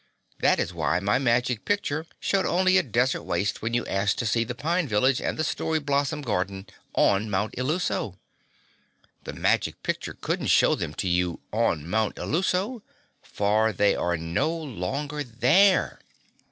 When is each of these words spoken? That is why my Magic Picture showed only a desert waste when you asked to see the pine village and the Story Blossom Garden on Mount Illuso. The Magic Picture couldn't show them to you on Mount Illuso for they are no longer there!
That 0.39 0.59
is 0.59 0.73
why 0.73 0.99
my 0.99 1.19
Magic 1.19 1.63
Picture 1.63 2.07
showed 2.19 2.47
only 2.47 2.75
a 2.75 2.81
desert 2.81 3.21
waste 3.21 3.61
when 3.61 3.75
you 3.75 3.85
asked 3.85 4.17
to 4.17 4.25
see 4.25 4.43
the 4.43 4.55
pine 4.55 4.87
village 4.87 5.21
and 5.21 5.37
the 5.37 5.43
Story 5.43 5.77
Blossom 5.77 6.23
Garden 6.23 6.65
on 6.95 7.29
Mount 7.29 7.53
Illuso. 7.55 8.15
The 9.25 9.33
Magic 9.33 9.83
Picture 9.83 10.15
couldn't 10.19 10.47
show 10.47 10.73
them 10.73 10.95
to 10.95 11.07
you 11.07 11.39
on 11.53 11.87
Mount 11.87 12.15
Illuso 12.15 12.81
for 13.21 13.71
they 13.71 13.95
are 13.95 14.17
no 14.17 14.49
longer 14.51 15.23
there! 15.23 15.99